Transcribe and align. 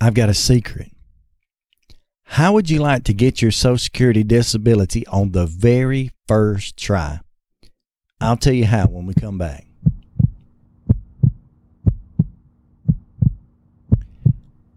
I've 0.00 0.14
got 0.14 0.30
a 0.30 0.34
secret. 0.34 0.92
How 2.24 2.54
would 2.54 2.70
you 2.70 2.78
like 2.78 3.04
to 3.04 3.12
get 3.12 3.42
your 3.42 3.50
Social 3.50 3.76
Security 3.76 4.22
disability 4.22 5.06
on 5.08 5.32
the 5.32 5.46
very 5.46 6.12
first 6.26 6.76
try? 6.78 7.20
I'll 8.20 8.36
tell 8.36 8.54
you 8.54 8.64
how 8.64 8.86
when 8.86 9.04
we 9.04 9.14
come 9.14 9.36
back. 9.36 9.66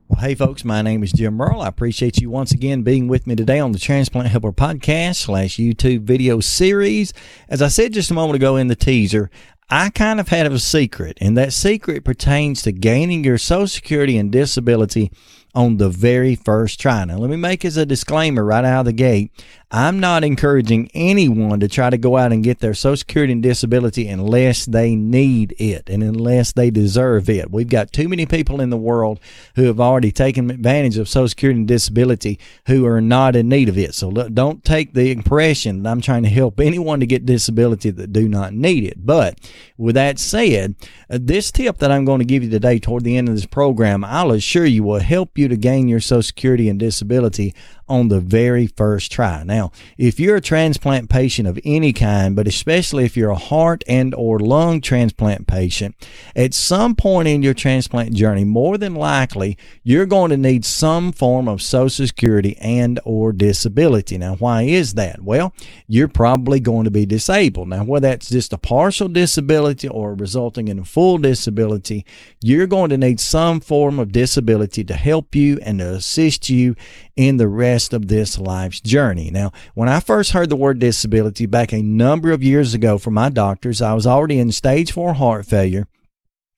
Well, 0.09 0.19
hey, 0.19 0.35
folks, 0.35 0.65
my 0.65 0.81
name 0.81 1.03
is 1.03 1.11
Jim 1.11 1.35
Merle. 1.35 1.61
I 1.61 1.67
appreciate 1.67 2.19
you 2.19 2.29
once 2.29 2.51
again 2.51 2.83
being 2.83 3.07
with 3.07 3.25
me 3.25 3.35
today 3.35 3.59
on 3.59 3.71
the 3.71 3.79
Transplant 3.79 4.27
Helper 4.27 4.51
podcast 4.51 5.15
slash 5.15 5.57
YouTube 5.57 6.01
video 6.01 6.39
series. 6.39 7.13
As 7.47 7.61
I 7.61 7.67
said 7.69 7.93
just 7.93 8.11
a 8.11 8.13
moment 8.13 8.35
ago 8.35 8.57
in 8.57 8.67
the 8.67 8.75
teaser, 8.75 9.29
I 9.69 9.89
kind 9.89 10.19
of 10.19 10.27
had 10.27 10.51
a 10.51 10.59
secret, 10.59 11.17
and 11.21 11.37
that 11.37 11.53
secret 11.53 12.03
pertains 12.03 12.61
to 12.63 12.71
gaining 12.71 13.23
your 13.23 13.37
Social 13.37 13.67
Security 13.67 14.17
and 14.17 14.31
disability 14.31 15.11
on 15.55 15.77
the 15.77 15.89
very 15.89 16.35
first 16.35 16.79
try. 16.79 17.05
Now, 17.05 17.17
let 17.17 17.29
me 17.29 17.35
make 17.35 17.63
as 17.63 17.77
a 17.77 17.85
disclaimer 17.85 18.43
right 18.43 18.65
out 18.65 18.81
of 18.81 18.85
the 18.85 18.93
gate. 18.93 19.31
I'm 19.75 19.99
not 19.99 20.23
encouraging 20.23 20.91
anyone 20.93 21.59
to 21.61 21.67
try 21.67 21.89
to 21.89 21.97
go 21.97 22.15
out 22.15 22.31
and 22.31 22.43
get 22.43 22.59
their 22.59 22.75
Social 22.75 22.97
Security 22.97 23.33
and 23.33 23.41
disability 23.41 24.07
unless 24.07 24.67
they 24.67 24.95
need 24.95 25.55
it 25.57 25.89
and 25.89 26.03
unless 26.03 26.51
they 26.51 26.69
deserve 26.69 27.27
it. 27.27 27.49
We've 27.49 27.67
got 27.67 27.91
too 27.91 28.07
many 28.07 28.27
people 28.27 28.61
in 28.61 28.69
the 28.69 28.77
world 28.77 29.19
who 29.55 29.63
have 29.63 29.79
already 29.79 30.11
taken 30.11 30.51
advantage 30.51 30.99
of 30.99 31.09
Social 31.09 31.27
Security 31.27 31.59
and 31.61 31.67
disability 31.67 32.39
who 32.67 32.85
are 32.85 33.01
not 33.01 33.35
in 33.35 33.49
need 33.49 33.67
of 33.67 33.75
it. 33.75 33.95
So 33.95 34.11
don't 34.11 34.63
take 34.63 34.93
the 34.93 35.11
impression 35.11 35.81
that 35.81 35.89
I'm 35.89 36.01
trying 36.01 36.21
to 36.21 36.29
help 36.29 36.59
anyone 36.59 36.99
to 36.99 37.07
get 37.07 37.25
disability 37.25 37.89
that 37.89 38.13
do 38.13 38.29
not 38.29 38.53
need 38.53 38.83
it. 38.83 39.03
But 39.03 39.39
with 39.75 39.95
that 39.95 40.19
said, 40.19 40.75
uh, 41.09 41.17
this 41.19 41.51
tip 41.51 41.79
that 41.79 41.91
I'm 41.91 42.05
going 42.05 42.19
to 42.19 42.25
give 42.25 42.43
you 42.43 42.51
today 42.51 42.77
toward 42.77 43.03
the 43.03 43.17
end 43.17 43.27
of 43.27 43.33
this 43.33 43.47
program, 43.47 44.03
I'll 44.03 44.33
assure 44.33 44.65
you 44.65 44.83
will 44.83 44.99
help 44.99 45.35
you 45.35 45.47
to 45.47 45.57
gain 45.57 45.87
your 45.87 45.99
Social 45.99 46.21
Security 46.21 46.69
and 46.69 46.79
disability 46.79 47.55
on 47.93 48.07
the 48.07 48.19
very 48.19 48.65
first 48.65 49.11
try. 49.11 49.43
Now, 49.43 49.71
if 49.99 50.19
you're 50.19 50.37
a 50.37 50.41
transplant 50.41 51.11
patient 51.11 51.47
of 51.47 51.59
any 51.63 51.93
kind, 51.93 52.35
but 52.35 52.47
especially 52.47 53.05
if 53.05 53.15
you're 53.15 53.29
a 53.29 53.35
heart 53.35 53.83
and 53.87 54.15
or 54.15 54.39
lung 54.39 54.81
transplant 54.81 55.45
patient, 55.45 55.95
at 56.35 56.55
some 56.55 56.95
point 56.95 57.27
in 57.27 57.43
your 57.43 57.53
transplant 57.53 58.15
journey, 58.15 58.45
more 58.45 58.79
than 58.79 58.95
likely, 58.95 59.57
you're 59.83 60.07
going 60.07 60.31
to 60.31 60.37
need 60.37 60.65
some 60.65 61.11
form 61.11 61.47
of 61.47 61.61
social 61.61 62.07
security 62.07 62.57
and 62.57 62.99
or 63.05 63.31
disability. 63.31 64.17
Now, 64.17 64.35
why 64.35 64.63
is 64.63 64.95
that? 64.95 65.21
Well, 65.21 65.53
you're 65.87 66.07
probably 66.07 66.59
going 66.59 66.85
to 66.85 66.91
be 66.91 67.05
disabled. 67.05 67.69
Now, 67.69 67.83
whether 67.83 68.07
that's 68.07 68.29
just 68.29 68.53
a 68.53 68.57
partial 68.57 69.07
disability 69.07 69.87
or 69.87 70.15
resulting 70.15 70.67
in 70.67 70.79
a 70.79 70.85
full 70.85 71.19
disability, 71.19 72.05
you're 72.41 72.65
going 72.65 72.89
to 72.89 72.97
need 72.97 73.19
some 73.19 73.59
form 73.59 73.99
of 73.99 74.11
disability 74.11 74.83
to 74.85 74.95
help 74.95 75.35
you 75.35 75.59
and 75.61 75.77
to 75.77 75.93
assist 75.93 76.49
you 76.49 76.75
in 77.15 77.37
the 77.37 77.47
rest 77.47 77.93
of 77.93 78.07
this 78.07 78.39
life's 78.39 78.81
journey. 78.81 79.29
Now, 79.29 79.51
when 79.73 79.89
I 79.89 79.99
first 79.99 80.31
heard 80.31 80.49
the 80.49 80.55
word 80.55 80.79
disability 80.79 81.45
back 81.45 81.71
a 81.71 81.81
number 81.81 82.31
of 82.31 82.43
years 82.43 82.73
ago 82.73 82.97
from 82.97 83.13
my 83.13 83.29
doctors, 83.29 83.81
I 83.81 83.93
was 83.93 84.07
already 84.07 84.39
in 84.39 84.51
stage 84.51 84.91
four 84.91 85.13
heart 85.13 85.45
failure 85.45 85.87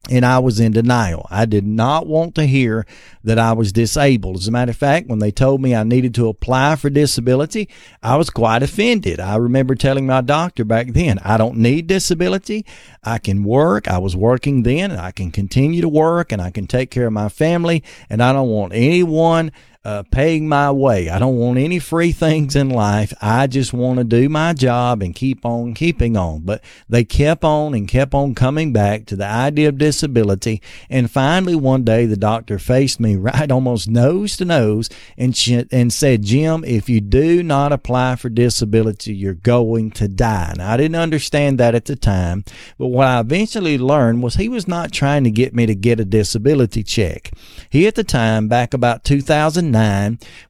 and 0.09 0.26
I 0.26 0.39
was 0.39 0.59
in 0.59 0.72
denial. 0.72 1.28
I 1.30 1.45
did 1.45 1.66
not 1.66 2.08
want 2.08 2.36
to 2.36 2.45
hear 2.45 2.86
that 3.23 3.39
I 3.39 3.53
was 3.53 3.72
disabled. 3.72 4.38
As 4.38 4.48
a 4.48 4.52
matter 4.52 4.72
of 4.72 4.78
fact, 4.78 5.08
when 5.08 5.20
they 5.20 5.31
told 5.31 5.61
me 5.61 5.76
I 5.76 5.83
needed 5.83 6.14
to 6.16 6.28
apply 6.28 6.76
for 6.76 6.89
disability, 6.89 7.70
I 8.03 8.16
was 8.16 8.30
quite 8.30 8.64
offended. 8.64 9.20
I 9.20 9.36
remember 9.38 9.76
telling 9.76 10.06
my 10.06 10.22
doctor 10.22 10.64
back 10.64 10.88
then, 10.89 11.20
I 11.20 11.38
don't 11.38 11.58
need 11.58 11.88
disability. 11.88 12.66
I 13.03 13.17
can 13.17 13.44
work. 13.44 13.88
I 13.88 13.98
was 13.98 14.16
working 14.16 14.64
then 14.64 14.92
and 14.92 15.02
I 15.02 15.11
can 15.11 15.31
continue 15.31 15.81
to 15.81 15.89
work 15.89 16.31
and 16.31 16.42
I 16.42 16.52
can 16.52 16.67
take 16.67 16.92
care 16.92 17.08
of 17.08 17.14
my 17.14 17.30
family 17.30 17.83
and 18.09 18.22
I 18.22 18.31
don't 18.31 18.50
want 18.50 18.73
anyone 18.73 19.52
uh, 19.86 20.02
paying 20.09 20.50
my 20.50 20.72
way. 20.72 21.09
I 21.09 21.19
don't 21.19 21.38
want 21.38 21.59
any 21.59 21.78
free 21.78 22.11
things 22.11 22.55
in 22.55 22.72
life. 22.72 23.14
I 23.22 23.45
just 23.45 23.72
want 23.72 24.00
to 24.00 24.03
do 24.03 24.27
my 24.27 24.54
job 24.54 25.04
and 25.04 25.14
keep 25.14 25.45
on 25.45 25.76
keeping 25.76 26.17
on. 26.17 26.42
But 26.42 26.64
they 26.89 27.04
kept 27.04 27.43
on 27.43 27.76
and 27.76 27.87
kept 27.87 28.15
on 28.15 28.33
coming 28.33 28.73
back 28.73 29.05
to 29.05 29.15
the 29.15 29.27
idea 29.27 29.70
of 29.70 29.77
disability. 29.77 30.59
And 30.89 31.11
finally, 31.11 31.54
one 31.54 31.83
day, 31.83 32.08
the 32.08 32.17
doctor 32.17 32.58
faced 32.58 32.99
me 32.99 33.15
right 33.15 33.52
almost 33.52 33.87
nose 33.87 34.36
to 34.37 34.45
nose 34.45 34.89
and, 35.17 35.37
and 35.71 35.93
said, 35.93 36.23
Jim, 36.23 36.64
if 36.65 36.89
you 36.89 36.99
do 36.99 37.43
not 37.43 37.71
apply 37.71 38.15
for 38.15 38.30
disability, 38.30 39.14
you're 39.14 39.36
going 39.36 39.92
to 39.92 40.08
die. 40.08 40.55
Now, 40.58 40.71
I 40.71 40.77
didn't 40.77 40.95
understand 40.95 41.59
that 41.59 41.76
at 41.76 41.86
the 41.86 41.95
time. 41.95 42.43
But 42.80 42.88
what 42.88 43.05
I 43.05 43.20
eventually 43.20 43.77
learned 43.77 44.23
was 44.23 44.36
he 44.36 44.49
was 44.49 44.67
not 44.67 44.92
trying 44.92 45.23
to 45.26 45.32
get 45.32 45.54
me 45.54 45.67
to 45.67 45.76
get 45.76 45.99
a 45.99 46.05
disability 46.05 46.82
check. 46.82 47.32
He, 47.70 47.86
at 47.86 47.93
the 47.93 48.04
time, 48.04 48.48
back 48.48 48.73
about 48.73 49.04
2009, 49.04 49.74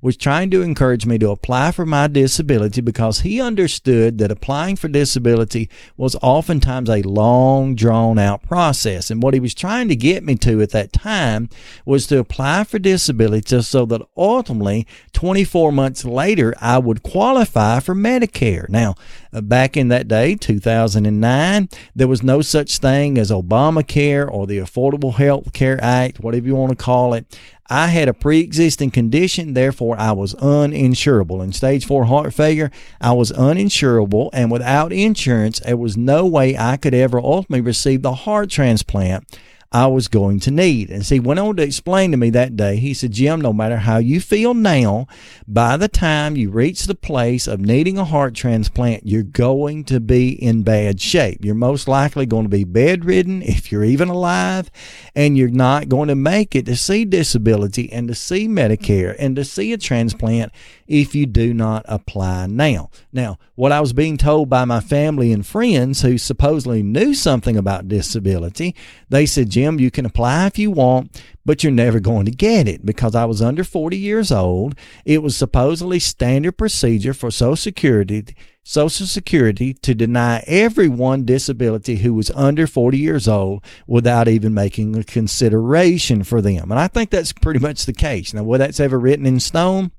was 0.01 0.17
trying 0.17 0.49
to 0.51 0.61
encourage 0.61 1.05
me 1.05 1.17
to 1.19 1.29
apply 1.29 1.71
for 1.71 1.85
my 1.85 2.07
disability 2.07 2.81
because 2.81 3.21
he 3.21 3.41
understood 3.41 4.17
that 4.17 4.31
applying 4.31 4.75
for 4.75 4.87
disability 4.87 5.69
was 5.97 6.15
oftentimes 6.21 6.89
a 6.89 7.01
long, 7.01 7.75
drawn 7.75 8.19
out 8.19 8.43
process. 8.43 9.09
And 9.09 9.21
what 9.21 9.33
he 9.33 9.39
was 9.39 9.53
trying 9.53 9.87
to 9.89 9.95
get 9.95 10.23
me 10.23 10.35
to 10.35 10.61
at 10.61 10.71
that 10.71 10.93
time 10.93 11.49
was 11.85 12.07
to 12.07 12.19
apply 12.19 12.63
for 12.63 12.79
disability 12.79 13.61
so 13.61 13.85
that 13.85 14.01
ultimately, 14.17 14.87
24 15.13 15.71
months 15.71 16.05
later, 16.05 16.53
I 16.59 16.77
would 16.77 17.03
qualify 17.03 17.79
for 17.79 17.95
Medicare. 17.95 18.67
Now, 18.69 18.95
Uh, 19.35 19.41
back 19.41 19.75
in 19.75 19.89
that 19.89 20.07
day, 20.07 20.33
2009, 20.33 21.67
there 21.93 22.07
was 22.07 22.23
no 22.23 22.41
such 22.41 22.77
thing 22.77 23.17
as 23.17 23.31
Obamacare 23.31 24.31
or 24.31 24.47
the 24.47 24.59
Affordable 24.59 25.15
Health 25.15 25.51
Care 25.51 25.77
Act, 25.83 26.21
whatever 26.21 26.47
you 26.47 26.55
want 26.55 26.69
to 26.69 26.77
call 26.77 27.13
it. 27.13 27.37
I 27.69 27.87
had 27.87 28.07
a 28.07 28.13
pre 28.13 28.39
existing 28.39 28.91
condition, 28.91 29.53
therefore 29.53 29.99
I 29.99 30.13
was 30.13 30.35
uninsurable. 30.35 31.43
In 31.43 31.51
stage 31.51 31.85
four 31.85 32.05
heart 32.05 32.33
failure, 32.33 32.71
I 33.01 33.11
was 33.11 33.33
uninsurable, 33.33 34.29
and 34.31 34.49
without 34.49 34.93
insurance, 34.93 35.59
there 35.59 35.75
was 35.75 35.97
no 35.97 36.25
way 36.25 36.57
I 36.57 36.77
could 36.77 36.93
ever 36.93 37.19
ultimately 37.19 37.61
receive 37.61 38.03
the 38.03 38.13
heart 38.13 38.49
transplant 38.49 39.37
I 39.75 39.87
was 39.87 40.07
going 40.07 40.39
to 40.39 40.51
need. 40.51 40.89
And 40.89 41.05
see, 41.05 41.19
went 41.19 41.37
on 41.37 41.57
to 41.57 41.63
explain 41.63 42.11
to 42.11 42.17
me 42.17 42.29
that 42.29 42.55
day, 42.55 42.77
he 42.77 42.93
said, 42.93 43.11
Jim, 43.11 43.41
no 43.41 43.51
matter 43.51 43.75
how 43.75 43.97
you 43.97 44.21
feel 44.21 44.53
now, 44.53 45.05
by 45.49 45.75
the 45.75 45.89
time 45.89 46.37
you 46.37 46.49
reach 46.49 46.85
the 46.85 46.95
place 46.95 47.45
of 47.45 47.59
needing 47.59 47.97
a 47.97 48.05
heart 48.05 48.35
transplant, 48.35 49.05
you're 49.05 49.21
going 49.21 49.83
to 49.83 49.99
be 49.99 50.29
in 50.29 50.63
bad 50.63 51.01
shape. 51.01 51.43
You're 51.43 51.55
most 51.55 51.89
likely 51.89 52.25
going 52.25 52.45
to 52.45 52.49
be 52.49 52.63
bedridden 52.63 53.41
if 53.41 53.69
you're 53.69 53.83
even 53.83 54.07
alive, 54.07 54.71
and 55.13 55.37
you're 55.37 55.49
not 55.49 55.89
going 55.89 56.07
to 56.07 56.15
make 56.15 56.55
it 56.55 56.65
to 56.67 56.77
see 56.77 57.03
disability 57.03 57.91
and 57.91 58.07
to 58.07 58.15
see 58.15 58.47
Medicare 58.47 59.13
and 59.19 59.35
to 59.35 59.43
see 59.43 59.73
a 59.73 59.77
transplant 59.77 60.53
if 60.87 61.15
you 61.15 61.25
do 61.25 61.53
not 61.53 61.85
apply 61.87 62.47
now. 62.47 62.89
Now, 63.11 63.37
what 63.55 63.71
I 63.71 63.81
was 63.81 63.93
being 63.93 64.17
told 64.17 64.49
by 64.49 64.65
my 64.65 64.79
family 64.79 65.31
and 65.31 65.45
friends 65.45 66.01
who 66.01 66.17
supposedly 66.17 66.83
knew 66.83 67.13
something 67.13 67.57
about 67.57 67.87
disability, 67.87 68.75
they 69.09 69.25
said, 69.25 69.49
Jim, 69.49 69.79
you 69.79 69.91
can 69.91 70.05
apply 70.05 70.47
if 70.47 70.59
you 70.59 70.71
want, 70.71 71.21
but 71.45 71.63
you're 71.63 71.71
never 71.71 71.99
going 71.99 72.25
to 72.25 72.31
get 72.31 72.67
it 72.67 72.85
because 72.85 73.15
I 73.15 73.25
was 73.25 73.41
under 73.41 73.63
40 73.63 73.97
years 73.97 74.31
old. 74.31 74.75
It 75.05 75.23
was 75.23 75.35
supposedly 75.35 75.99
standard 75.99 76.53
procedure 76.53 77.13
for 77.13 77.31
Social 77.31 77.55
Security. 77.55 78.35
Social 78.63 79.05
Security 79.05 79.75
to 79.75 79.93
deny 79.93 80.43
everyone 80.47 81.23
disability 81.23 81.97
who 81.97 82.15
was 82.15 82.31
under 82.31 82.65
40 82.65 82.97
years 82.97 83.27
old 83.27 83.63
without 83.85 84.27
even 84.27 84.55
making 84.55 84.95
a 84.95 85.03
consideration 85.03 86.23
for 86.23 86.41
them. 86.41 86.71
And 86.71 86.79
I 86.79 86.87
think 86.87 87.11
that's 87.11 87.31
pretty 87.31 87.59
much 87.59 87.85
the 87.85 87.93
case. 87.93 88.33
Now, 88.33 88.43
whether 88.43 88.65
that's 88.65 88.79
ever 88.79 88.99
written 88.99 89.27
in 89.27 89.39
stone, 89.39 89.91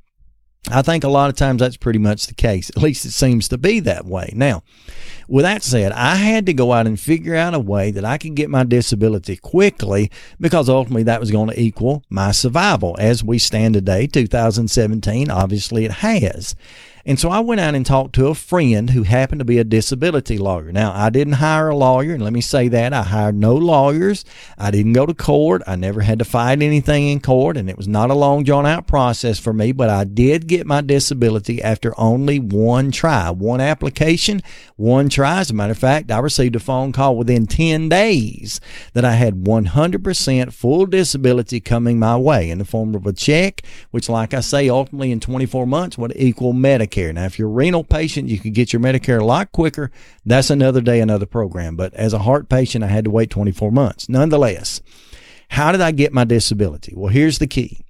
I 0.68 0.82
think 0.82 1.04
a 1.04 1.08
lot 1.08 1.30
of 1.30 1.36
times 1.36 1.60
that's 1.60 1.76
pretty 1.76 2.00
much 2.00 2.26
the 2.26 2.34
case. 2.34 2.70
At 2.70 2.82
least 2.82 3.04
it 3.04 3.12
seems 3.12 3.48
to 3.48 3.58
be 3.58 3.78
that 3.80 4.04
way. 4.04 4.32
Now, 4.34 4.62
with 5.28 5.44
that 5.44 5.62
said, 5.62 5.92
I 5.92 6.16
had 6.16 6.46
to 6.46 6.54
go 6.54 6.72
out 6.72 6.86
and 6.86 6.98
figure 6.98 7.36
out 7.36 7.54
a 7.54 7.60
way 7.60 7.92
that 7.92 8.04
I 8.04 8.18
could 8.18 8.34
get 8.34 8.50
my 8.50 8.64
disability 8.64 9.36
quickly 9.36 10.10
because 10.40 10.68
ultimately 10.68 11.04
that 11.04 11.20
was 11.20 11.30
going 11.30 11.50
to 11.50 11.60
equal 11.60 12.02
my 12.10 12.32
survival. 12.32 12.96
As 12.98 13.22
we 13.22 13.38
stand 13.38 13.74
today, 13.74 14.06
2017, 14.06 15.30
obviously 15.30 15.84
it 15.84 15.92
has. 15.92 16.56
And 17.08 17.20
so 17.20 17.30
I 17.30 17.38
went 17.38 17.60
out 17.60 17.76
and 17.76 17.86
talked 17.86 18.16
to 18.16 18.26
a 18.26 18.34
friend 18.34 18.90
who 18.90 19.04
happened 19.04 19.38
to 19.38 19.44
be 19.44 19.58
a 19.58 19.64
disability 19.64 20.38
lawyer. 20.38 20.72
Now, 20.72 20.92
I 20.92 21.08
didn't 21.08 21.34
hire 21.34 21.68
a 21.68 21.76
lawyer, 21.76 22.12
and 22.14 22.24
let 22.24 22.32
me 22.32 22.40
say 22.40 22.66
that 22.66 22.92
I 22.92 23.04
hired 23.04 23.36
no 23.36 23.54
lawyers. 23.54 24.24
I 24.58 24.72
didn't 24.72 24.94
go 24.94 25.06
to 25.06 25.14
court. 25.14 25.62
I 25.68 25.76
never 25.76 26.00
had 26.00 26.18
to 26.18 26.24
fight 26.24 26.62
anything 26.62 27.06
in 27.06 27.20
court, 27.20 27.56
and 27.56 27.70
it 27.70 27.76
was 27.76 27.86
not 27.86 28.10
a 28.10 28.14
long, 28.14 28.42
drawn 28.42 28.66
out 28.66 28.88
process 28.88 29.38
for 29.38 29.52
me, 29.52 29.70
but 29.70 29.88
I 29.88 30.02
did 30.02 30.48
get 30.48 30.66
my 30.66 30.80
disability 30.80 31.62
after 31.62 31.94
only 31.96 32.40
one 32.40 32.90
try, 32.90 33.30
one 33.30 33.60
application, 33.60 34.42
one 34.74 35.08
try. 35.08 35.38
As 35.38 35.50
a 35.50 35.54
matter 35.54 35.72
of 35.72 35.78
fact, 35.78 36.10
I 36.10 36.18
received 36.18 36.56
a 36.56 36.60
phone 36.60 36.90
call 36.90 37.16
within 37.16 37.46
10 37.46 37.88
days 37.88 38.60
that 38.94 39.04
I 39.04 39.12
had 39.12 39.44
100% 39.44 40.52
full 40.52 40.86
disability 40.86 41.60
coming 41.60 42.00
my 42.00 42.16
way 42.16 42.50
in 42.50 42.58
the 42.58 42.64
form 42.64 42.96
of 42.96 43.06
a 43.06 43.12
check, 43.12 43.62
which, 43.92 44.08
like 44.08 44.34
I 44.34 44.40
say, 44.40 44.68
ultimately 44.68 45.12
in 45.12 45.20
24 45.20 45.68
months 45.68 45.96
would 45.96 46.12
equal 46.16 46.52
Medicare. 46.52 46.95
Medicare. 46.96 47.14
Now, 47.14 47.24
if 47.24 47.38
you're 47.38 47.48
a 47.48 47.52
renal 47.52 47.84
patient, 47.84 48.28
you 48.28 48.38
can 48.38 48.52
get 48.52 48.72
your 48.72 48.80
Medicare 48.80 49.20
a 49.20 49.24
lot 49.24 49.52
quicker. 49.52 49.90
That's 50.24 50.50
another 50.50 50.80
day, 50.80 51.00
another 51.00 51.26
program. 51.26 51.76
But 51.76 51.94
as 51.94 52.12
a 52.12 52.20
heart 52.20 52.48
patient, 52.48 52.84
I 52.84 52.88
had 52.88 53.04
to 53.04 53.10
wait 53.10 53.30
24 53.30 53.70
months. 53.70 54.08
Nonetheless, 54.08 54.80
how 55.50 55.72
did 55.72 55.80
I 55.80 55.92
get 55.92 56.12
my 56.12 56.24
disability? 56.24 56.92
Well, 56.96 57.12
here's 57.12 57.38
the 57.38 57.46
key. 57.46 57.80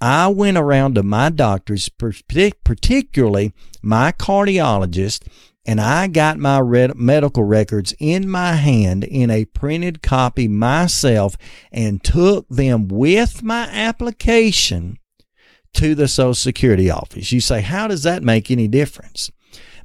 I 0.00 0.28
went 0.28 0.56
around 0.56 0.96
to 0.96 1.02
my 1.04 1.30
doctors, 1.30 1.88
particularly 1.88 3.52
my 3.82 4.10
cardiologist, 4.12 5.28
and 5.64 5.80
I 5.80 6.08
got 6.08 6.38
my 6.38 6.60
medical 6.96 7.44
records 7.44 7.94
in 8.00 8.28
my 8.28 8.54
hand 8.54 9.04
in 9.04 9.30
a 9.30 9.44
printed 9.44 10.02
copy 10.02 10.48
myself 10.48 11.36
and 11.70 12.02
took 12.02 12.48
them 12.48 12.88
with 12.88 13.44
my 13.44 13.68
application 13.70 14.98
to 15.74 15.94
the 15.94 16.08
Social 16.08 16.34
Security 16.34 16.90
office. 16.90 17.32
You 17.32 17.40
say, 17.40 17.60
how 17.60 17.88
does 17.88 18.02
that 18.02 18.22
make 18.22 18.50
any 18.50 18.68
difference? 18.68 19.30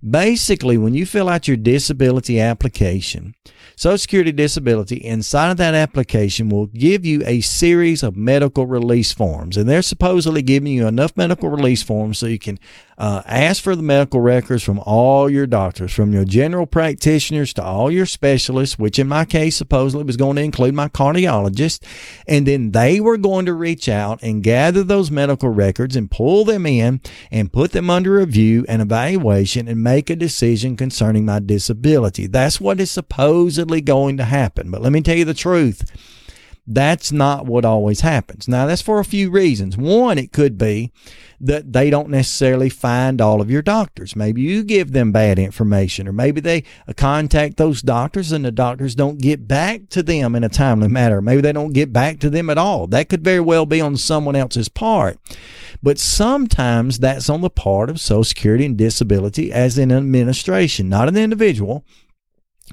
Basically, 0.08 0.78
when 0.78 0.94
you 0.94 1.06
fill 1.06 1.30
out 1.30 1.48
your 1.48 1.58
disability 1.58 2.40
application, 2.40 3.36
Social 3.76 3.98
Security 3.98 4.32
disability 4.32 4.96
inside 4.98 5.52
of 5.52 5.58
that 5.58 5.74
application 5.74 6.50
will 6.50 6.68
give 6.68 7.06
you 7.06 7.22
a 7.26 7.42
series 7.42 8.04
of 8.04 8.16
medical 8.16 8.66
release 8.66 9.12
forms. 9.12 9.58
And 9.58 9.68
they're 9.70 9.82
supposedly 9.82 10.42
giving 10.42 10.72
you 10.72 10.88
enough 10.88 11.16
medical 11.16 11.50
release 11.50 11.84
forms 11.84 12.20
so 12.20 12.26
you 12.26 12.40
can 12.40 12.60
uh, 12.98 13.22
ask 13.28 13.62
for 13.62 13.76
the 13.76 13.84
medical 13.84 14.22
records 14.22 14.64
from 14.64 14.80
all 14.80 15.30
your 15.30 15.46
doctors, 15.46 15.94
from 15.94 16.14
your 16.14 16.26
general 16.26 16.66
practitioners 16.66 17.54
to 17.54 17.64
all 17.64 17.92
your 17.92 18.08
specialists, 18.08 18.80
which 18.80 18.98
in 18.98 19.08
my 19.08 19.24
case 19.24 19.56
supposedly 19.56 20.04
was 20.04 20.18
going 20.18 20.36
to 20.36 20.42
include 20.42 20.74
my 20.74 20.88
cardiologist. 20.88 21.84
And 22.28 22.48
then 22.48 22.72
they 22.72 23.00
were 23.00 23.18
going 23.18 23.46
to 23.46 23.54
reach 23.54 23.88
out 23.88 24.24
and 24.24 24.42
gather 24.42 24.84
those 24.84 25.12
medical 25.12 25.50
records 25.50 25.96
and 25.96 26.10
pull 26.10 26.44
them 26.44 26.66
in 26.66 27.02
and 27.30 27.54
put 27.54 27.72
them 27.72 27.90
under 27.90 28.14
review 28.14 28.66
and 28.68 28.82
evaluation 28.82 29.68
and 29.68 29.84
make 29.84 30.10
a 30.10 30.16
decision 30.16 30.76
concerning 30.76 31.26
my 31.26 31.40
disability. 31.40 32.26
That's 32.26 32.60
what 32.60 32.80
is 32.80 32.90
supposedly 33.58 33.82
going 33.82 34.18
to 34.18 34.24
happen. 34.24 34.70
But 34.70 34.82
let 34.82 34.92
me 34.92 35.02
tell 35.02 35.18
you 35.18 35.26
the 35.26 35.34
truth. 35.34 35.92
That's 36.70 37.14
not 37.14 37.46
what 37.46 37.64
always 37.64 38.02
happens. 38.02 38.48
Now, 38.48 38.68
that's 38.68 38.82
for 38.82 39.00
a 39.00 39.06
few 39.06 39.32
reasons. 39.32 39.78
One, 39.78 40.18
it 40.18 40.34
could 40.34 40.58
be 40.58 40.92
that 41.40 41.72
they 41.72 41.90
don't 41.90 42.10
necessarily 42.10 42.70
find 42.70 43.22
all 43.22 43.42
of 43.42 43.50
your 43.50 43.62
doctors. 43.62 44.18
Maybe 44.18 44.42
you 44.42 44.64
give 44.64 44.92
them 44.92 45.14
bad 45.14 45.40
information, 45.40 46.10
or 46.10 46.12
maybe 46.12 46.42
they 46.42 46.66
contact 46.98 47.56
those 47.56 47.82
doctors 47.82 48.34
and 48.34 48.44
the 48.44 48.52
doctors 48.52 48.96
don't 48.96 49.22
get 49.22 49.48
back 49.48 49.88
to 49.92 50.04
them 50.04 50.36
in 50.36 50.44
a 50.44 50.50
timely 50.50 50.90
manner. 50.90 51.22
Maybe 51.22 51.42
they 51.42 51.54
don't 51.54 51.74
get 51.74 51.94
back 51.94 52.20
to 52.20 52.30
them 52.30 52.50
at 52.50 52.58
all. 52.58 52.86
That 52.86 53.08
could 53.08 53.24
very 53.24 53.40
well 53.40 53.66
be 53.66 53.80
on 53.80 53.96
someone 53.96 54.36
else's 54.36 54.70
part. 54.70 55.18
But 55.82 55.98
sometimes 56.00 57.00
that's 57.00 57.30
on 57.30 57.42
the 57.42 57.50
part 57.50 57.90
of 57.90 58.02
Social 58.02 58.26
Security 58.26 58.66
and 58.66 58.78
disability 58.78 59.54
as 59.54 59.78
an 59.78 59.92
administration, 59.92 60.90
not 60.90 61.08
an 61.08 61.18
individual 61.18 61.86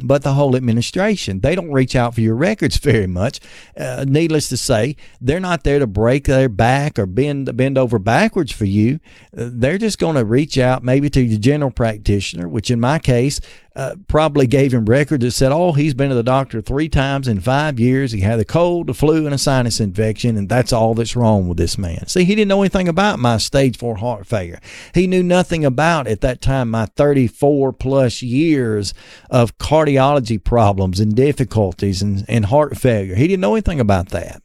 but 0.02 0.22
the 0.22 0.34
whole 0.34 0.56
administration. 0.56 1.40
They 1.40 1.54
don't 1.54 1.70
reach 1.70 1.94
out 1.94 2.14
for 2.14 2.20
your 2.20 2.34
records 2.34 2.76
very 2.78 3.06
much. 3.06 3.40
Uh, 3.76 4.04
needless 4.06 4.48
to 4.48 4.56
say, 4.56 4.96
they're 5.20 5.40
not 5.40 5.64
there 5.64 5.78
to 5.78 5.86
break 5.86 6.24
their 6.24 6.48
back 6.48 6.98
or 6.98 7.06
bend 7.06 7.56
bend 7.56 7.78
over 7.78 7.98
backwards 7.98 8.52
for 8.52 8.64
you. 8.64 9.00
Uh, 9.36 9.48
they're 9.52 9.78
just 9.78 9.98
going 9.98 10.16
to 10.16 10.24
reach 10.24 10.58
out 10.58 10.82
maybe 10.82 11.08
to 11.10 11.22
your 11.22 11.38
general 11.38 11.70
practitioner, 11.70 12.48
which 12.48 12.70
in 12.70 12.80
my 12.80 12.98
case 12.98 13.40
uh, 13.76 13.96
probably 14.06 14.46
gave 14.46 14.72
him 14.72 14.84
records 14.84 15.24
that 15.24 15.32
said, 15.32 15.50
oh, 15.50 15.72
he's 15.72 15.94
been 15.94 16.08
to 16.08 16.14
the 16.14 16.22
doctor 16.22 16.60
three 16.60 16.88
times 16.88 17.26
in 17.26 17.40
five 17.40 17.80
years. 17.80 18.12
He 18.12 18.20
had 18.20 18.38
a 18.38 18.44
cold, 18.44 18.88
a 18.88 18.94
flu, 18.94 19.26
and 19.26 19.34
a 19.34 19.38
sinus 19.38 19.80
infection, 19.80 20.36
and 20.36 20.48
that's 20.48 20.72
all 20.72 20.94
that's 20.94 21.16
wrong 21.16 21.48
with 21.48 21.58
this 21.58 21.76
man. 21.76 22.06
See, 22.06 22.24
he 22.24 22.34
didn't 22.34 22.48
know 22.48 22.62
anything 22.62 22.88
about 22.88 23.18
my 23.18 23.38
stage 23.38 23.76
four 23.76 23.96
heart 23.96 24.26
failure. 24.26 24.60
He 24.94 25.06
knew 25.06 25.22
nothing 25.22 25.64
about, 25.64 26.06
at 26.06 26.20
that 26.20 26.40
time, 26.40 26.70
my 26.70 26.86
34 26.86 27.72
plus 27.72 28.22
years 28.22 28.94
of 29.28 29.58
cardiology 29.58 30.42
problems 30.42 31.00
and 31.00 31.16
difficulties 31.16 32.00
and, 32.00 32.24
and 32.28 32.46
heart 32.46 32.76
failure. 32.76 33.16
He 33.16 33.26
didn't 33.26 33.40
know 33.40 33.54
anything 33.54 33.80
about 33.80 34.10
that. 34.10 34.40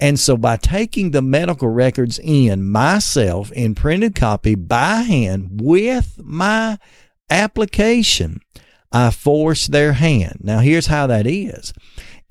And 0.00 0.18
so 0.18 0.36
by 0.36 0.56
taking 0.56 1.12
the 1.12 1.22
medical 1.22 1.68
records 1.68 2.18
in 2.18 2.68
myself 2.68 3.52
in 3.52 3.74
printed 3.74 4.14
copy 4.14 4.54
by 4.54 4.96
hand 5.02 5.60
with 5.62 6.20
my 6.22 6.78
application, 7.30 8.40
I 8.92 9.10
force 9.10 9.66
their 9.66 9.94
hand. 9.94 10.38
Now, 10.42 10.60
here's 10.60 10.86
how 10.86 11.06
that 11.08 11.26
is 11.26 11.72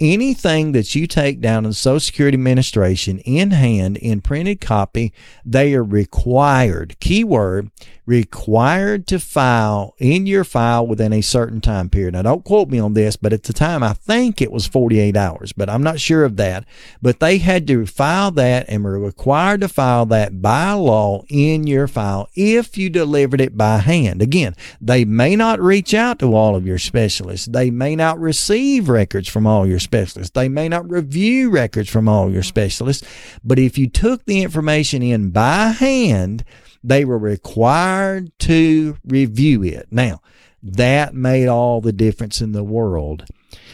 anything 0.04 0.74
that 0.74 0.94
you 0.96 1.08
take 1.08 1.40
down 1.40 1.64
in 1.64 1.72
the 1.72 1.76
Social 1.76 2.00
Security 2.02 2.36
Administration 2.36 3.20
in 3.20 3.52
hand 3.52 3.98
in 3.98 4.20
printed 4.22 4.60
copy, 4.60 5.14
they 5.46 5.74
are 5.74 5.84
required, 5.84 7.00
keyword, 7.00 7.72
required 8.06 9.08
to 9.08 9.18
file 9.18 9.96
in 9.98 10.26
your 10.26 10.44
file 10.44 10.86
within 10.86 11.14
a 11.14 11.22
certain 11.22 11.62
time 11.62 11.90
period. 11.90 12.14
Now, 12.14 12.24
don't 12.24 12.44
quote 12.44 12.70
me 12.70 12.80
on 12.80 12.94
this, 12.94 13.16
but 13.16 13.32
at 13.32 13.44
the 13.44 13.54
time, 13.54 13.82
I 13.82 13.94
think 13.94 14.42
it 14.42 14.52
was 14.52 14.68
48 14.68 15.16
hours, 15.16 15.54
but 15.54 15.70
I'm 15.70 15.84
not 15.84 16.00
sure 16.00 16.26
of 16.26 16.36
that. 16.38 16.66
But 17.02 17.20
they 17.20 17.38
had 17.38 17.66
to 17.68 17.86
file 17.86 18.32
that 18.32 18.66
and 18.68 18.84
were 18.84 19.00
required 19.00 19.62
to 19.62 19.70
file 19.70 20.06
that 20.08 20.42
by 20.42 20.74
law 20.74 21.24
in 21.30 21.66
your 21.66 21.88
file 21.88 22.30
if 22.36 22.78
you 22.78 22.90
delivered 22.90 23.40
it 23.40 23.58
by 23.58 23.78
hand. 23.78 24.22
Again, 24.22 24.56
they 24.82 25.06
may 25.06 25.36
not 25.36 25.62
reach 25.62 25.94
out 25.94 26.20
to 26.20 26.36
all 26.36 26.56
of 26.56 26.68
your 26.68 26.80
specialists. 26.80 27.48
They 27.48 27.72
may 27.72 27.96
not 27.96 28.20
receive 28.20 28.90
records 28.90 29.30
from 29.30 29.48
all 29.48 29.66
your 29.66 29.80
specialists. 29.80 29.93
They 29.94 30.50
may 30.50 30.68
not 30.68 30.90
review 30.90 31.50
records 31.50 31.90
from 31.90 32.10
all 32.10 32.32
your 32.32 32.44
specialists. 32.44 33.08
But 33.44 33.60
if 33.60 33.78
you 33.78 33.88
took 33.88 34.26
the 34.26 34.42
information 34.42 35.04
in 35.04 35.30
by 35.30 35.68
hand, 35.68 36.44
they 36.84 37.06
were 37.06 37.18
required 37.18 38.32
to 38.40 38.98
review 39.06 39.64
it. 39.64 39.88
Now, 39.92 40.22
that 40.62 41.14
made 41.14 41.48
all 41.48 41.82
the 41.82 41.94
difference 41.94 42.42
in 42.42 42.54
the 42.54 42.64
world. 42.64 43.26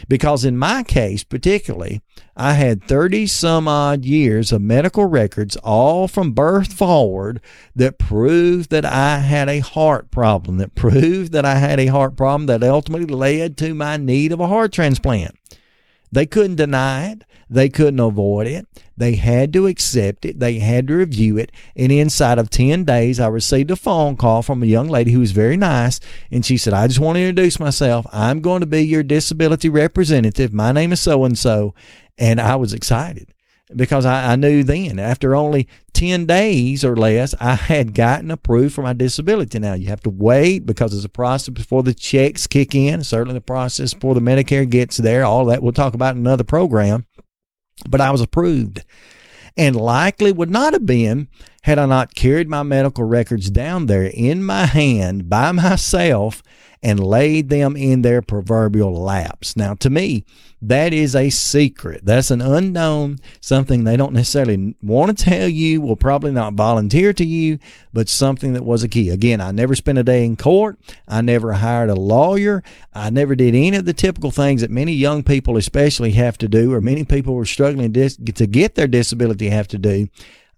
Because 0.08 0.44
in 0.44 0.58
my 0.58 0.82
case, 0.82 1.24
particularly, 1.24 2.00
I 2.36 2.54
had 2.54 2.84
30 2.84 3.26
some 3.26 3.68
odd 3.68 4.04
years 4.04 4.52
of 4.52 4.60
medical 4.60 5.06
records, 5.06 5.56
all 5.56 6.08
from 6.08 6.32
birth 6.32 6.72
forward, 6.72 7.40
that 7.76 7.98
proved 7.98 8.70
that 8.70 8.84
I 8.84 9.18
had 9.18 9.48
a 9.48 9.60
heart 9.60 10.10
problem, 10.10 10.58
that 10.58 10.74
proved 10.74 11.32
that 11.32 11.44
I 11.44 11.56
had 11.56 11.80
a 11.80 11.86
heart 11.86 12.16
problem 12.16 12.46
that 12.46 12.62
ultimately 12.62 13.06
led 13.06 13.56
to 13.58 13.74
my 13.74 13.96
need 13.96 14.32
of 14.32 14.40
a 14.40 14.48
heart 14.48 14.72
transplant. 14.72 15.36
They 16.12 16.26
couldn't 16.26 16.56
deny 16.56 17.12
it. 17.12 17.24
They 17.48 17.68
couldn't 17.68 18.00
avoid 18.00 18.46
it. 18.46 18.66
They 18.96 19.16
had 19.16 19.52
to 19.54 19.66
accept 19.66 20.24
it. 20.24 20.38
They 20.38 20.60
had 20.60 20.86
to 20.88 20.94
review 20.94 21.36
it. 21.36 21.50
And 21.74 21.90
inside 21.90 22.38
of 22.38 22.50
10 22.50 22.84
days, 22.84 23.18
I 23.18 23.26
received 23.26 23.70
a 23.70 23.76
phone 23.76 24.16
call 24.16 24.42
from 24.42 24.62
a 24.62 24.66
young 24.66 24.88
lady 24.88 25.10
who 25.10 25.20
was 25.20 25.32
very 25.32 25.56
nice. 25.56 25.98
And 26.30 26.46
she 26.46 26.56
said, 26.56 26.72
I 26.74 26.86
just 26.86 27.00
want 27.00 27.16
to 27.16 27.22
introduce 27.22 27.58
myself. 27.58 28.06
I'm 28.12 28.40
going 28.40 28.60
to 28.60 28.66
be 28.66 28.82
your 28.82 29.02
disability 29.02 29.68
representative. 29.68 30.52
My 30.52 30.70
name 30.70 30.92
is 30.92 31.00
so 31.00 31.24
and 31.24 31.36
so. 31.36 31.74
And 32.18 32.40
I 32.40 32.56
was 32.56 32.72
excited 32.72 33.32
because 33.74 34.04
I, 34.04 34.32
I, 34.32 34.36
knew 34.36 34.62
then 34.64 34.98
after 34.98 35.34
only 35.34 35.68
10 35.92 36.26
days 36.26 36.84
or 36.84 36.96
less, 36.96 37.34
I 37.40 37.54
had 37.54 37.94
gotten 37.94 38.30
approved 38.30 38.74
for 38.74 38.82
my 38.82 38.92
disability. 38.92 39.58
Now 39.58 39.74
you 39.74 39.88
have 39.88 40.02
to 40.02 40.10
wait 40.10 40.66
because 40.66 40.94
it's 40.94 41.04
a 41.04 41.08
process 41.08 41.50
before 41.50 41.82
the 41.82 41.94
checks 41.94 42.46
kick 42.46 42.74
in, 42.74 43.04
certainly 43.04 43.34
the 43.34 43.40
process 43.40 43.94
before 43.94 44.14
the 44.14 44.20
Medicare 44.20 44.68
gets 44.68 44.96
there, 44.96 45.24
all 45.24 45.44
that 45.46 45.62
we'll 45.62 45.72
talk 45.72 45.94
about 45.94 46.14
in 46.16 46.22
another 46.22 46.44
program. 46.44 47.06
But 47.88 48.00
I 48.00 48.10
was 48.10 48.20
approved 48.20 48.84
and 49.56 49.76
likely 49.76 50.32
would 50.32 50.50
not 50.50 50.72
have 50.72 50.86
been 50.86 51.28
had 51.62 51.78
I 51.78 51.86
not 51.86 52.14
carried 52.14 52.48
my 52.48 52.62
medical 52.62 53.04
records 53.04 53.50
down 53.50 53.86
there 53.86 54.04
in 54.04 54.42
my 54.42 54.66
hand 54.66 55.28
by 55.28 55.52
myself 55.52 56.42
and 56.82 56.98
laid 56.98 57.50
them 57.50 57.76
in 57.76 58.00
their 58.00 58.22
proverbial 58.22 58.94
laps. 58.94 59.54
Now, 59.54 59.74
to 59.74 59.90
me, 59.90 60.24
that 60.62 60.94
is 60.94 61.14
a 61.14 61.28
secret. 61.28 62.06
That's 62.06 62.30
an 62.30 62.40
unknown, 62.40 63.18
something 63.42 63.84
they 63.84 63.98
don't 63.98 64.14
necessarily 64.14 64.74
want 64.82 65.16
to 65.16 65.24
tell 65.24 65.46
you, 65.46 65.82
will 65.82 65.96
probably 65.96 66.32
not 66.32 66.54
volunteer 66.54 67.12
to 67.12 67.24
you, 67.24 67.58
but 67.92 68.08
something 68.08 68.54
that 68.54 68.64
was 68.64 68.82
a 68.82 68.88
key. 68.88 69.10
Again, 69.10 69.42
I 69.42 69.50
never 69.50 69.74
spent 69.74 69.98
a 69.98 70.02
day 70.02 70.24
in 70.24 70.36
court. 70.36 70.78
I 71.06 71.20
never 71.20 71.52
hired 71.52 71.90
a 71.90 71.94
lawyer. 71.94 72.62
I 72.94 73.10
never 73.10 73.34
did 73.34 73.54
any 73.54 73.76
of 73.76 73.84
the 73.84 73.92
typical 73.92 74.30
things 74.30 74.62
that 74.62 74.70
many 74.70 74.92
young 74.92 75.22
people, 75.22 75.58
especially, 75.58 76.12
have 76.12 76.38
to 76.38 76.48
do, 76.48 76.72
or 76.72 76.80
many 76.80 77.04
people 77.04 77.34
who 77.34 77.40
are 77.40 77.44
struggling 77.44 77.92
to 77.92 78.46
get 78.46 78.74
their 78.74 78.88
disability 78.88 79.50
have 79.50 79.68
to 79.68 79.78
do. 79.78 80.08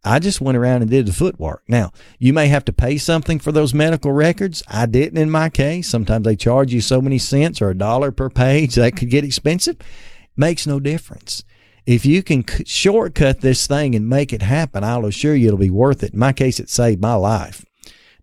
I 0.04 0.18
just 0.18 0.40
went 0.40 0.58
around 0.58 0.82
and 0.82 0.90
did 0.90 1.06
the 1.06 1.12
footwork. 1.12 1.62
Now, 1.68 1.92
you 2.18 2.32
may 2.32 2.48
have 2.48 2.64
to 2.64 2.72
pay 2.72 2.98
something 2.98 3.38
for 3.38 3.52
those 3.52 3.72
medical 3.72 4.12
records. 4.12 4.62
I 4.66 4.86
didn't 4.86 5.18
in 5.18 5.30
my 5.30 5.48
case. 5.48 5.88
Sometimes 5.88 6.24
they 6.24 6.34
charge 6.34 6.72
you 6.72 6.80
so 6.80 7.00
many 7.00 7.18
cents 7.18 7.62
or 7.62 7.70
a 7.70 7.78
dollar 7.78 8.10
per 8.10 8.28
page. 8.28 8.74
That 8.74 8.96
could 8.96 9.10
get 9.10 9.24
expensive. 9.24 9.76
Makes 10.36 10.66
no 10.66 10.80
difference. 10.80 11.44
If 11.86 12.04
you 12.06 12.22
can 12.22 12.44
shortcut 12.64 13.40
this 13.40 13.66
thing 13.66 13.94
and 13.94 14.08
make 14.08 14.32
it 14.32 14.42
happen, 14.42 14.84
I'll 14.84 15.06
assure 15.06 15.34
you 15.34 15.48
it'll 15.48 15.58
be 15.58 15.70
worth 15.70 16.02
it. 16.02 16.12
In 16.12 16.18
my 16.18 16.32
case, 16.32 16.58
it 16.58 16.70
saved 16.70 17.00
my 17.00 17.14
life 17.14 17.64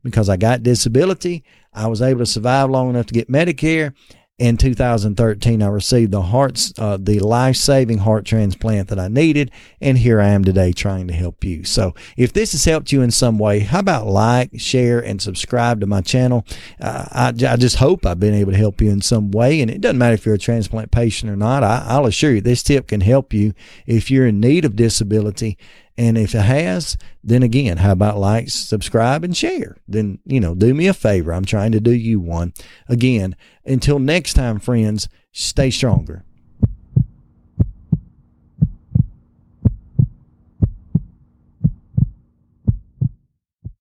because 0.03 0.29
I 0.29 0.38
got 0.38 0.63
disability. 0.63 1.43
I 1.74 1.88
was 1.88 2.01
able 2.01 2.19
to 2.19 2.25
survive 2.25 2.69
long 2.69 2.89
enough 2.89 3.05
to 3.07 3.13
get 3.13 3.31
Medicare 3.31 3.93
in 4.39 4.55
2013, 4.55 5.62
I 5.62 5.67
received 5.67 6.12
the 6.12 6.22
hearts, 6.22 6.74
uh, 6.77 6.98
the 7.00 7.19
life-saving 7.19 8.00
heart 8.00 8.25
transplant 8.25 8.88
that 8.88 8.98
I 8.98 9.10
needed, 9.10 9.51
and 9.81 9.98
here 9.98 10.22
I 10.22 10.29
am 10.29 10.46
today 10.46 10.72
trying 10.72 11.08
to 11.10 11.13
help 11.13 11.43
you. 11.43 11.65
So, 11.65 11.93
if 12.15 12.31
this 12.31 12.53
has 12.53 12.63
helped 12.63 12.93
you 12.93 13.01
in 13.01 13.12
some 13.12 13.38
way, 13.38 13.60
how 13.60 13.79
about 13.79 14.08
like, 14.08 14.51
share, 14.58 15.00
and 15.00 15.22
subscribe 15.22 15.81
to 15.81 15.88
my 15.88 16.00
channel? 16.00 16.46
Uh, 16.79 17.05
I, 17.12 17.27
I, 17.27 17.58
just 17.58 17.75
hope 17.75 18.05
I've 18.05 18.19
been 18.19 18.34
able 18.34 18.53
to 18.53 18.58
help 18.58 18.81
you 18.81 18.89
in 18.89 19.01
some 19.01 19.29
way, 19.31 19.60
and 19.62 19.69
it 19.69 19.81
doesn't 19.81 19.98
matter 19.98 20.13
if 20.13 20.25
you're 20.25 20.36
a 20.36 20.39
transplant 20.39 20.91
patient 20.91 21.29
or 21.29 21.36
not. 21.36 21.62
I, 21.62 21.86
I'll 21.88 22.05
assure 22.05 22.31
you, 22.31 22.41
this 22.41 22.63
tip 22.63 22.88
can 22.88 23.01
help 23.01 23.34
you 23.34 23.53
if 23.86 24.10
you're 24.10 24.27
in 24.27 24.39
need 24.39 24.63
of 24.63 24.77
disability 24.77 25.58
And 26.00 26.18
if 26.18 26.34
it 26.34 26.39
has, 26.39 26.96
then 27.25 27.44
again, 27.44 27.75
how 27.75 27.91
about 27.91 28.18
like, 28.18 28.50
subscribe, 28.50 29.25
and 29.25 29.36
share? 29.36 29.75
Then, 29.86 30.20
you 30.24 30.39
know, 30.39 30.56
do 30.56 30.74
me 30.74 30.88
a 30.88 30.94
favor. 30.94 31.34
I'm 31.34 31.44
trying 31.44 31.74
to 31.74 31.82
do 31.82 31.91
you 31.91 32.22
one. 32.22 32.53
Again, 32.88 33.36
until 33.65 34.00
next 34.00 34.36
time, 34.36 34.60
friends, 34.60 35.10
stay 35.34 35.70
stronger. 35.70 36.24